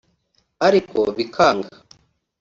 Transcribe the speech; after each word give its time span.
ariko 0.67 0.99
bikanga 1.17 1.73